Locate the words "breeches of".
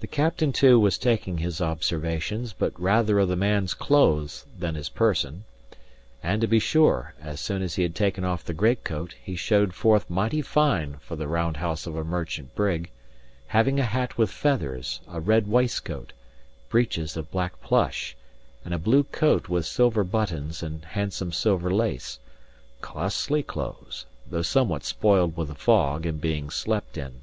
16.70-17.30